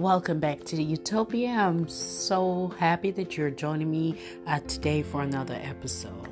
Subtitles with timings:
[0.00, 1.50] Welcome back to the Utopia.
[1.50, 6.26] I'm so happy that you're joining me uh, today for another episode.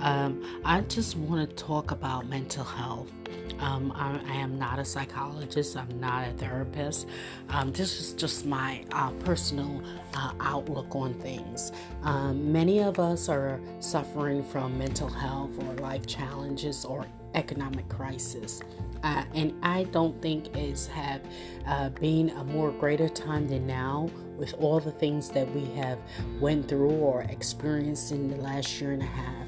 [0.00, 3.12] Um, I just want to talk about mental health.
[3.60, 7.06] Um, I, I, am not a psychologist, I'm not a therapist.
[7.50, 9.80] Um, this is just my uh, personal
[10.14, 11.70] uh, outlook on things.
[12.02, 18.62] Um, many of us are suffering from mental health or life challenges or economic crisis.
[19.02, 21.20] Uh, and I don't think it's have
[21.66, 25.98] uh, been a more greater time than now with all the things that we have
[26.40, 29.46] went through or experienced in the last year and a half.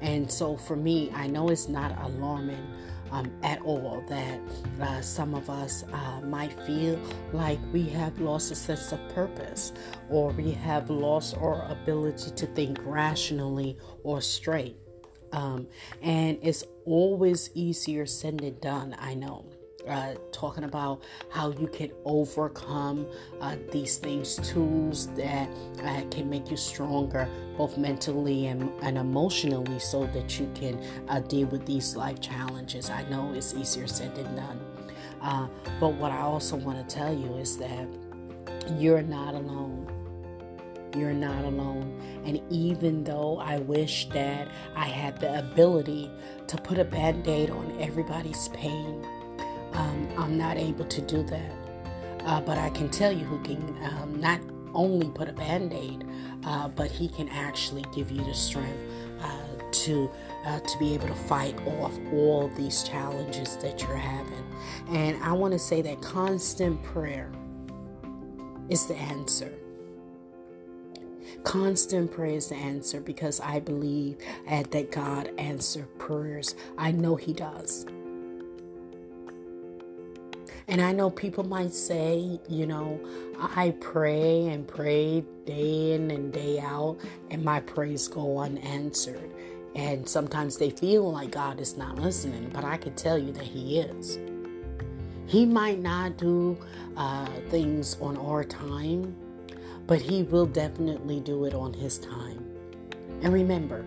[0.00, 2.66] And so for me, I know it's not alarming
[3.10, 4.40] um, at all that
[4.80, 6.98] uh, some of us uh, might feel
[7.32, 9.72] like we have lost a sense of purpose
[10.10, 14.76] or we have lost our ability to think rationally or straight.
[15.34, 15.66] Um,
[16.00, 19.44] and it's always easier said than done, I know.
[19.86, 23.06] Uh, talking about how you can overcome
[23.42, 25.46] uh, these things, tools that
[25.82, 31.20] uh, can make you stronger, both mentally and, and emotionally, so that you can uh,
[31.20, 32.88] deal with these life challenges.
[32.88, 34.60] I know it's easier said than done.
[35.20, 35.48] Uh,
[35.78, 37.86] but what I also want to tell you is that
[38.78, 39.83] you're not alone
[40.96, 42.00] you're not alone.
[42.24, 46.10] And even though I wish that I had the ability
[46.46, 49.04] to put a band aid on everybody's pain,
[49.72, 51.52] um, I'm not able to do that.
[52.24, 54.40] Uh, but I can tell you who can um, not
[54.72, 56.04] only put a band aid,
[56.44, 58.80] uh, but he can actually give you the strength
[59.20, 59.30] uh,
[59.72, 60.10] to
[60.46, 64.44] uh, to be able to fight off all these challenges that you're having.
[64.88, 67.30] And I want to say that constant prayer
[68.68, 69.52] is the answer.
[71.42, 76.54] Constant prayer is the answer because I believe that God answers prayers.
[76.78, 77.86] I know He does.
[80.66, 82.98] And I know people might say, you know,
[83.38, 86.96] I pray and pray day in and day out,
[87.30, 89.30] and my prayers go unanswered.
[89.74, 93.42] And sometimes they feel like God is not listening, but I can tell you that
[93.44, 94.18] He is.
[95.26, 96.56] He might not do
[96.96, 99.14] uh, things on our time,
[99.86, 102.44] but He will definitely do it on His time.
[103.22, 103.84] And remember,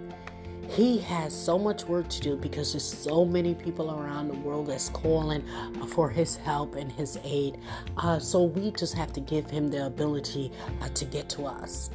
[0.69, 4.67] He has so much work to do because there's so many people around the world
[4.67, 5.43] that's calling
[5.89, 7.59] for His help and His aid.
[7.97, 11.89] Uh, so we just have to give Him the ability uh, to get to us.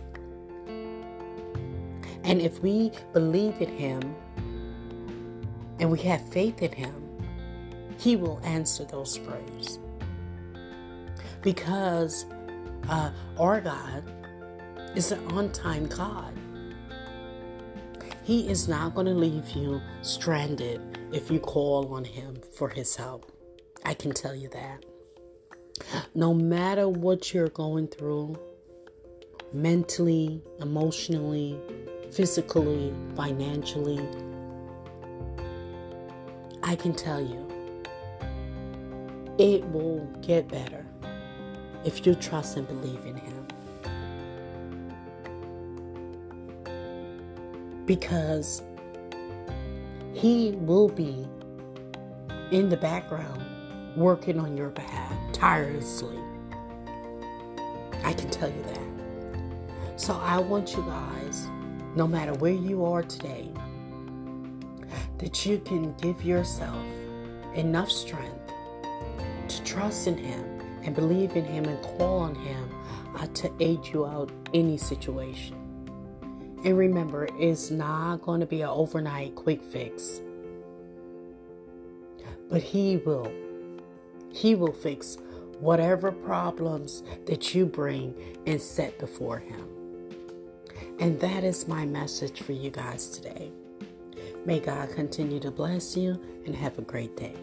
[2.24, 4.14] And if we believe in Him
[5.80, 6.94] and we have faith in Him,
[7.98, 9.78] He will answer those prayers.
[11.42, 12.26] Because
[12.88, 14.04] uh, our God
[14.96, 16.34] is an on time God.
[18.24, 20.80] He is not going to leave you stranded
[21.12, 23.30] if you call on Him for His help.
[23.84, 24.84] I can tell you that.
[26.14, 28.36] No matter what you're going through,
[29.52, 31.58] mentally, emotionally,
[32.12, 34.00] physically, financially,
[36.62, 37.48] I can tell you
[39.38, 40.86] it will get better
[41.84, 43.46] if you trust and believe in Him.
[47.86, 48.62] Because
[50.14, 51.26] He will be
[52.50, 53.42] in the background
[53.96, 56.18] working on your behalf tirelessly.
[58.04, 60.00] I can tell you that.
[60.00, 61.48] So I want you guys,
[61.94, 63.50] no matter where you are today,
[65.18, 66.84] that you can give yourself
[67.54, 68.52] enough strength
[69.48, 72.70] to trust in Him and believe in Him and call on Him
[73.16, 75.56] uh, to aid you out any situation.
[76.64, 80.20] And remember, it's not going to be an overnight quick fix,
[82.48, 83.32] but He will.
[84.30, 85.18] He will fix
[85.60, 88.14] whatever problems that you bring
[88.46, 89.68] and set before Him.
[90.98, 93.50] And that is my message for you guys today.
[94.44, 97.34] May God continue to bless you and have a great day.